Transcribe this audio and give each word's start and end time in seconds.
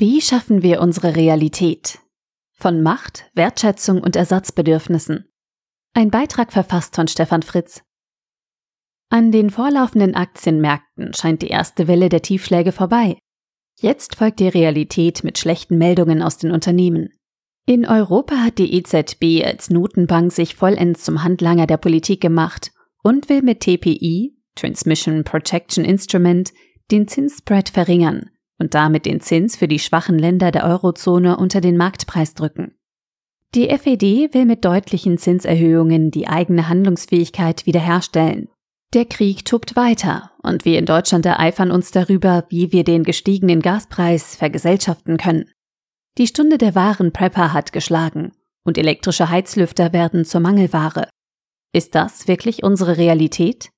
Wie 0.00 0.22
schaffen 0.22 0.62
wir 0.62 0.80
unsere 0.80 1.14
Realität? 1.14 1.98
Von 2.54 2.82
Macht, 2.82 3.30
Wertschätzung 3.34 4.00
und 4.00 4.16
Ersatzbedürfnissen. 4.16 5.26
Ein 5.92 6.10
Beitrag 6.10 6.54
verfasst 6.54 6.96
von 6.96 7.06
Stefan 7.06 7.42
Fritz. 7.42 7.82
An 9.10 9.30
den 9.30 9.50
vorlaufenden 9.50 10.14
Aktienmärkten 10.14 11.12
scheint 11.12 11.42
die 11.42 11.48
erste 11.48 11.86
Welle 11.86 12.08
der 12.08 12.22
Tiefschläge 12.22 12.72
vorbei. 12.72 13.18
Jetzt 13.78 14.14
folgt 14.14 14.40
die 14.40 14.48
Realität 14.48 15.22
mit 15.22 15.36
schlechten 15.36 15.76
Meldungen 15.76 16.22
aus 16.22 16.38
den 16.38 16.50
Unternehmen. 16.50 17.10
In 17.66 17.84
Europa 17.84 18.36
hat 18.36 18.56
die 18.56 18.72
EZB 18.72 19.44
als 19.44 19.68
Notenbank 19.68 20.32
sich 20.32 20.54
vollends 20.54 21.04
zum 21.04 21.24
Handlanger 21.24 21.66
der 21.66 21.76
Politik 21.76 22.22
gemacht 22.22 22.72
und 23.02 23.28
will 23.28 23.42
mit 23.42 23.60
TPI, 23.60 24.34
Transmission 24.54 25.24
Protection 25.24 25.84
Instrument, 25.84 26.54
den 26.90 27.06
Zinsspread 27.06 27.68
verringern 27.68 28.30
und 28.60 28.74
damit 28.74 29.06
den 29.06 29.20
Zins 29.20 29.56
für 29.56 29.66
die 29.66 29.78
schwachen 29.78 30.18
Länder 30.18 30.52
der 30.52 30.64
Eurozone 30.64 31.38
unter 31.38 31.60
den 31.60 31.76
Marktpreis 31.76 32.34
drücken. 32.34 32.74
Die 33.54 33.68
FED 33.76 34.32
will 34.32 34.44
mit 34.44 34.64
deutlichen 34.64 35.18
Zinserhöhungen 35.18 36.12
die 36.12 36.28
eigene 36.28 36.68
Handlungsfähigkeit 36.68 37.66
wiederherstellen. 37.66 38.48
Der 38.92 39.06
Krieg 39.06 39.44
tobt 39.44 39.74
weiter 39.74 40.30
und 40.42 40.64
wir 40.64 40.78
in 40.78 40.86
Deutschland 40.86 41.26
ereifern 41.26 41.70
uns 41.70 41.90
darüber, 41.90 42.44
wie 42.48 42.70
wir 42.70 42.84
den 42.84 43.02
gestiegenen 43.02 43.60
Gaspreis 43.60 44.36
vergesellschaften 44.36 45.16
können. 45.16 45.50
Die 46.18 46.26
Stunde 46.26 46.58
der 46.58 46.74
wahren 46.74 47.12
Prepper 47.12 47.52
hat 47.52 47.72
geschlagen 47.72 48.32
und 48.64 48.78
elektrische 48.78 49.30
Heizlüfter 49.30 49.92
werden 49.92 50.24
zur 50.24 50.40
Mangelware. 50.40 51.08
Ist 51.72 51.94
das 51.94 52.28
wirklich 52.28 52.62
unsere 52.62 52.98
Realität? 52.98 53.70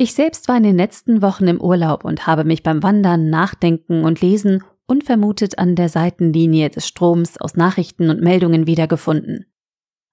Ich 0.00 0.14
selbst 0.14 0.46
war 0.46 0.56
in 0.56 0.62
den 0.62 0.76
letzten 0.76 1.22
Wochen 1.22 1.48
im 1.48 1.60
Urlaub 1.60 2.04
und 2.04 2.28
habe 2.28 2.44
mich 2.44 2.62
beim 2.62 2.84
Wandern, 2.84 3.30
Nachdenken 3.30 4.04
und 4.04 4.20
Lesen 4.20 4.62
unvermutet 4.86 5.58
an 5.58 5.74
der 5.74 5.88
Seitenlinie 5.88 6.70
des 6.70 6.86
Stroms 6.86 7.36
aus 7.36 7.56
Nachrichten 7.56 8.08
und 8.08 8.20
Meldungen 8.20 8.68
wiedergefunden. 8.68 9.46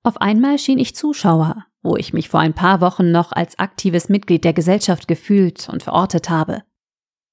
Auf 0.01 0.19
einmal 0.19 0.57
schien 0.57 0.79
ich 0.79 0.95
Zuschauer, 0.95 1.67
wo 1.83 1.97
ich 1.97 2.13
mich 2.13 2.29
vor 2.29 2.39
ein 2.39 2.55
paar 2.55 2.81
Wochen 2.81 3.11
noch 3.11 3.31
als 3.31 3.59
aktives 3.59 4.09
Mitglied 4.09 4.43
der 4.43 4.53
Gesellschaft 4.53 5.07
gefühlt 5.07 5.69
und 5.69 5.83
verortet 5.83 6.31
habe. 6.31 6.63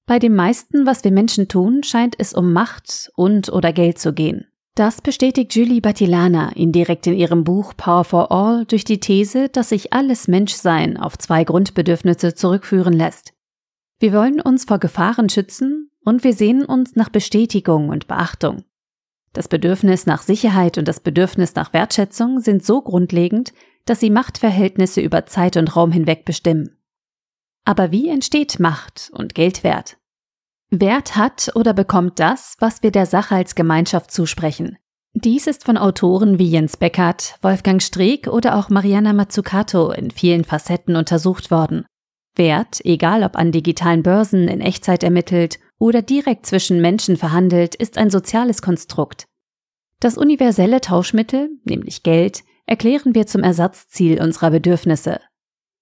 Bei 0.05 0.19
dem 0.19 0.35
meisten, 0.35 0.85
was 0.85 1.03
wir 1.03 1.11
Menschen 1.11 1.47
tun, 1.47 1.81
scheint 1.81 2.13
es 2.19 2.35
um 2.35 2.53
Macht 2.53 3.09
und 3.15 3.51
oder 3.51 3.73
Geld 3.73 3.97
zu 3.97 4.13
gehen. 4.13 4.45
Das 4.75 5.01
bestätigt 5.01 5.53
Julie 5.53 5.81
Batilana 5.81 6.51
indirekt 6.53 7.05
in 7.05 7.13
ihrem 7.13 7.43
Buch 7.43 7.73
Power 7.77 8.03
for 8.03 8.31
All 8.31 8.65
durch 8.65 8.83
die 8.83 8.99
These, 8.99 9.49
dass 9.49 9.69
sich 9.69 9.93
alles 9.93 10.27
Menschsein 10.27 10.97
auf 10.97 11.15
zwei 11.15 11.43
Grundbedürfnisse 11.43 12.33
zurückführen 12.33 12.93
lässt. 12.93 13.33
Wir 13.99 14.13
wollen 14.13 14.41
uns 14.41 14.65
vor 14.65 14.79
Gefahren 14.79 15.29
schützen 15.29 15.91
und 16.03 16.23
wir 16.23 16.33
sehnen 16.33 16.65
uns 16.65 16.95
nach 16.95 17.09
Bestätigung 17.09 17.89
und 17.89 18.07
Beachtung. 18.07 18.63
Das 19.31 19.47
Bedürfnis 19.47 20.07
nach 20.07 20.23
Sicherheit 20.23 20.79
und 20.79 20.87
das 20.87 20.99
Bedürfnis 20.99 21.53
nach 21.53 21.71
Wertschätzung 21.73 22.39
sind 22.39 22.65
so 22.65 22.81
grundlegend, 22.81 23.53
dass 23.85 23.99
sie 23.99 24.09
Machtverhältnisse 24.09 25.01
über 25.01 25.27
Zeit 25.27 25.55
und 25.55 25.75
Raum 25.75 25.91
hinweg 25.91 26.25
bestimmen. 26.25 26.77
Aber 27.63 27.91
wie 27.91 28.09
entsteht 28.09 28.59
Macht 28.59 29.11
und 29.13 29.35
Geldwert? 29.35 29.97
Wert 30.81 31.15
hat 31.15 31.51
oder 31.55 31.73
bekommt 31.73 32.19
das, 32.19 32.55
was 32.59 32.81
wir 32.81 32.91
der 32.91 33.05
Sache 33.05 33.35
als 33.35 33.55
Gemeinschaft 33.55 34.11
zusprechen. 34.11 34.77
Dies 35.13 35.45
ist 35.45 35.63
von 35.65 35.77
Autoren 35.77 36.39
wie 36.39 36.49
Jens 36.49 36.77
Beckert, 36.77 37.37
Wolfgang 37.43 37.81
Streeck 37.81 38.27
oder 38.27 38.57
auch 38.57 38.69
Mariana 38.69 39.13
Mazzucato 39.13 39.91
in 39.91 40.09
vielen 40.09 40.43
Facetten 40.43 40.95
untersucht 40.95 41.51
worden. 41.51 41.85
Wert, 42.35 42.83
egal 42.83 43.23
ob 43.23 43.35
an 43.35 43.51
digitalen 43.51 44.01
Börsen 44.01 44.47
in 44.47 44.61
Echtzeit 44.61 45.03
ermittelt 45.03 45.59
oder 45.77 46.01
direkt 46.01 46.47
zwischen 46.47 46.81
Menschen 46.81 47.17
verhandelt, 47.17 47.75
ist 47.75 47.99
ein 47.99 48.09
soziales 48.09 48.63
Konstrukt. 48.63 49.25
Das 49.99 50.17
universelle 50.17 50.81
Tauschmittel, 50.81 51.51
nämlich 51.63 52.01
Geld, 52.01 52.43
erklären 52.65 53.13
wir 53.13 53.27
zum 53.27 53.43
Ersatzziel 53.43 54.19
unserer 54.19 54.49
Bedürfnisse. 54.49 55.19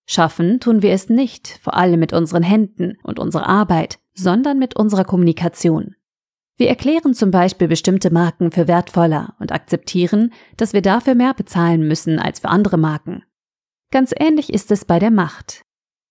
Schaffen 0.06 0.60
tun 0.60 0.82
wir 0.82 0.92
es 0.92 1.08
nicht, 1.08 1.60
vor 1.64 1.78
allem 1.78 2.02
mit 2.02 2.12
unseren 2.12 2.44
Händen 2.44 2.98
und 3.04 3.18
unserer 3.18 3.48
Arbeit, 3.48 4.01
sondern 4.14 4.60
mit 4.60 4.76
unserer 4.76 5.06
Kommunikation. 5.06 5.96
Wir 6.58 6.70
erklären 6.70 7.14
zum 7.14 7.32
Beispiel 7.32 7.68
bestimmte 7.68 8.12
Marken 8.12 8.52
für 8.52 8.68
wertvoller 8.68 9.36
und 9.40 9.52
akzeptieren, 9.52 10.32
dass 10.58 10.74
wir 10.74 10.82
dafür 10.82 11.16
mehr 11.16 11.34
bezahlen 11.34 11.88
müssen 11.88 12.20
als 12.20 12.40
für 12.40 12.50
andere 12.50 12.78
Marken. 12.78 13.24
Ganz 13.92 14.14
ähnlich 14.18 14.54
ist 14.54 14.72
es 14.72 14.86
bei 14.86 15.00
der 15.00 15.12
Macht. 15.12 15.64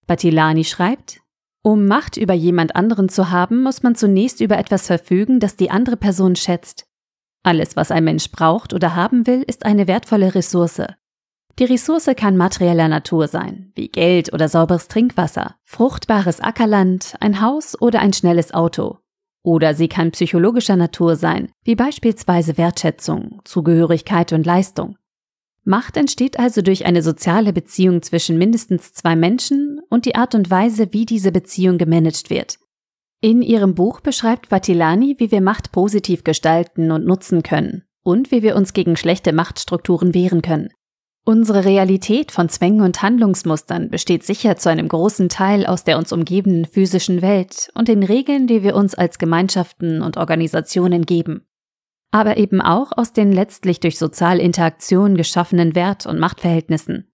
Batilani 0.06 0.64
schreibt, 0.64 1.20
um 1.62 1.86
Macht 1.86 2.16
über 2.16 2.34
jemand 2.34 2.74
anderen 2.74 3.08
zu 3.08 3.30
haben, 3.30 3.62
muss 3.62 3.82
man 3.82 3.94
zunächst 3.94 4.40
über 4.40 4.58
etwas 4.58 4.86
verfügen, 4.86 5.40
das 5.40 5.56
die 5.56 5.70
andere 5.70 5.96
Person 5.96 6.34
schätzt. 6.34 6.86
Alles, 7.42 7.76
was 7.76 7.90
ein 7.90 8.04
Mensch 8.04 8.30
braucht 8.30 8.72
oder 8.72 8.96
haben 8.96 9.26
will, 9.26 9.42
ist 9.46 9.64
eine 9.64 9.86
wertvolle 9.86 10.34
Ressource. 10.34 10.82
Die 11.60 11.66
Ressource 11.66 12.08
kann 12.16 12.38
materieller 12.38 12.88
Natur 12.88 13.28
sein, 13.28 13.70
wie 13.74 13.88
Geld 13.88 14.32
oder 14.32 14.48
sauberes 14.48 14.88
Trinkwasser, 14.88 15.56
fruchtbares 15.64 16.40
Ackerland, 16.40 17.16
ein 17.20 17.42
Haus 17.42 17.78
oder 17.78 18.00
ein 18.00 18.14
schnelles 18.14 18.54
Auto. 18.54 18.96
Oder 19.42 19.74
sie 19.74 19.88
kann 19.88 20.10
psychologischer 20.12 20.76
Natur 20.76 21.16
sein, 21.16 21.52
wie 21.62 21.74
beispielsweise 21.74 22.56
Wertschätzung, 22.56 23.42
Zugehörigkeit 23.44 24.32
und 24.32 24.46
Leistung. 24.46 24.96
Macht 25.62 25.98
entsteht 25.98 26.38
also 26.38 26.62
durch 26.62 26.86
eine 26.86 27.02
soziale 27.02 27.52
Beziehung 27.52 28.00
zwischen 28.00 28.38
mindestens 28.38 28.94
zwei 28.94 29.14
Menschen 29.14 29.82
und 29.90 30.06
die 30.06 30.14
Art 30.14 30.34
und 30.34 30.50
Weise, 30.50 30.94
wie 30.94 31.04
diese 31.04 31.30
Beziehung 31.30 31.76
gemanagt 31.76 32.30
wird. 32.30 32.58
In 33.20 33.42
ihrem 33.42 33.74
Buch 33.74 34.00
beschreibt 34.00 34.50
Vatilani, 34.50 35.16
wie 35.18 35.30
wir 35.30 35.42
Macht 35.42 35.72
positiv 35.72 36.24
gestalten 36.24 36.90
und 36.90 37.04
nutzen 37.04 37.42
können 37.42 37.84
und 38.02 38.30
wie 38.30 38.42
wir 38.42 38.56
uns 38.56 38.72
gegen 38.72 38.96
schlechte 38.96 39.34
Machtstrukturen 39.34 40.14
wehren 40.14 40.40
können. 40.40 40.70
Unsere 41.30 41.64
Realität 41.64 42.32
von 42.32 42.48
Zwängen 42.48 42.80
und 42.80 43.02
Handlungsmustern 43.02 43.88
besteht 43.88 44.24
sicher 44.24 44.56
zu 44.56 44.68
einem 44.68 44.88
großen 44.88 45.28
Teil 45.28 45.64
aus 45.64 45.84
der 45.84 45.96
uns 45.96 46.10
umgebenden 46.12 46.64
physischen 46.64 47.22
Welt 47.22 47.70
und 47.76 47.86
den 47.86 48.02
Regeln, 48.02 48.48
die 48.48 48.64
wir 48.64 48.74
uns 48.74 48.96
als 48.96 49.16
Gemeinschaften 49.16 50.02
und 50.02 50.16
Organisationen 50.16 51.06
geben. 51.06 51.46
Aber 52.10 52.36
eben 52.36 52.60
auch 52.60 52.90
aus 52.96 53.12
den 53.12 53.30
letztlich 53.30 53.78
durch 53.78 53.96
soziale 53.96 54.42
Interaktion 54.42 55.16
geschaffenen 55.16 55.76
Wert- 55.76 56.04
und 56.04 56.18
Machtverhältnissen. 56.18 57.12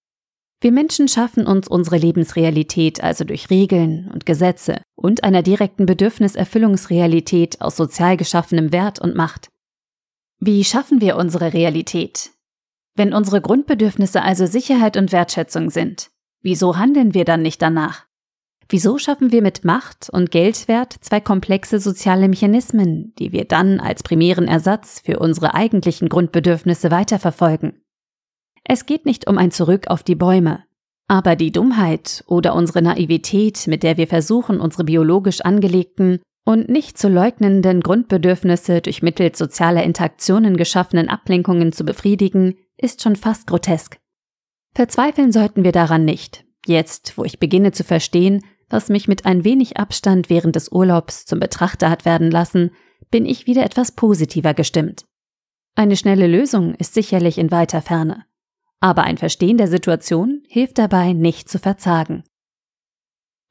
Wir 0.63 0.73
Menschen 0.73 1.09
schaffen 1.09 1.47
uns 1.47 1.69
unsere 1.69 1.99
Lebensrealität 1.99 3.05
also 3.05 3.25
durch 3.25 3.51
Regeln 3.51 4.11
und 4.15 4.25
Gesetze 4.25 4.81
und 4.95 5.25
einer 5.25 5.43
direkten 5.43 5.85
Bedürfniserfüllungsrealität 5.85 7.61
aus 7.61 7.77
sozial 7.77 8.17
geschaffenem 8.17 8.73
Wert 8.73 8.99
und 8.99 9.15
Macht. 9.15 9.51
Wie 10.41 10.65
schaffen 10.65 11.03
wir 11.03 11.19
unsere 11.19 11.53
Realität? 11.53 12.31
Wenn 12.97 13.13
unsere 13.13 13.43
Grundbedürfnisse 13.43 14.23
also 14.23 14.47
Sicherheit 14.47 14.97
und 14.97 15.13
Wertschätzung 15.13 15.69
sind, 15.71 16.11
wieso 16.41 16.79
handeln 16.79 17.13
wir 17.13 17.27
dann 17.27 17.43
nicht 17.43 17.61
danach? 17.61 18.07
Wieso 18.69 18.99
schaffen 18.99 19.31
wir 19.31 19.43
mit 19.43 19.65
Macht 19.65 20.09
und 20.11 20.31
Geldwert 20.31 20.97
zwei 21.01 21.21
komplexe 21.21 21.79
soziale 21.79 22.27
Mechanismen, 22.29 23.15
die 23.19 23.31
wir 23.31 23.45
dann 23.45 23.79
als 23.79 24.03
primären 24.03 24.49
Ersatz 24.49 25.01
für 25.05 25.21
unsere 25.21 25.55
eigentlichen 25.55 26.09
Grundbedürfnisse 26.09 26.91
weiterverfolgen? 26.91 27.75
Es 28.65 28.87
geht 28.87 29.07
nicht 29.07 29.29
um 29.29 29.39
ein 29.39 29.53
Zurück 29.53 29.87
auf 29.89 30.03
die 30.03 30.17
Bäume, 30.17 30.65
aber 31.07 31.37
die 31.37 31.53
Dummheit 31.53 32.25
oder 32.27 32.55
unsere 32.55 32.83
Naivität, 32.83 33.67
mit 33.69 33.85
der 33.85 33.99
wir 33.99 34.09
versuchen, 34.09 34.59
unsere 34.59 34.85
biologisch 34.85 35.43
angelegten 35.43 36.21
und 36.45 36.69
nicht 36.69 36.99
zu 36.99 37.09
leugnenden 37.09 37.81
Grundbedürfnisse 37.81 38.81
durch 38.81 39.03
mittels 39.03 39.39
sozialer 39.39 39.85
Interaktionen 39.85 40.57
geschaffenen 40.57 41.09
Ablenkungen 41.09 41.73
zu 41.73 41.85
befriedigen, 41.85 42.57
ist 42.77 43.03
schon 43.03 43.17
fast 43.17 43.47
grotesk. 43.47 43.99
Verzweifeln 44.75 45.33
sollten 45.33 45.65
wir 45.65 45.73
daran 45.73 46.05
nicht, 46.05 46.45
jetzt, 46.67 47.17
wo 47.17 47.25
ich 47.25 47.39
beginne 47.39 47.73
zu 47.73 47.85
verstehen, 47.85 48.45
was 48.69 48.89
mich 48.89 49.09
mit 49.09 49.25
ein 49.27 49.45
wenig 49.45 49.77
Abstand 49.77 50.29
während 50.29 50.57
des 50.57 50.71
Urlaubs 50.71 51.25
zum 51.25 51.41
Betrachter 51.41 51.89
hat 51.89 52.05
werden 52.05 52.31
lassen, 52.31 52.71
bin 53.11 53.25
ich 53.25 53.47
wieder 53.47 53.65
etwas 53.65 53.93
positiver 53.93 54.55
gestimmt. 54.55 55.05
Eine 55.75 55.97
schnelle 55.97 56.27
Lösung 56.27 56.75
ist 56.75 56.95
sicherlich 56.95 57.39
in 57.39 57.51
weiter 57.51 57.83
Ferne. 57.83 58.25
Aber 58.81 59.05
ein 59.05 59.19
Verstehen 59.19 59.59
der 59.59 59.69
Situation 59.69 60.43
hilft 60.49 60.79
dabei, 60.79 61.13
nicht 61.13 61.49
zu 61.49 61.59
verzagen. 61.59 62.25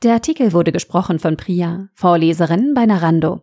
Der 0.03 0.13
Artikel 0.13 0.53
wurde 0.53 0.71
gesprochen 0.71 1.19
von 1.19 1.37
Priya, 1.37 1.89
Vorleserin 1.93 2.73
bei 2.73 2.85
Narando. 2.85 3.41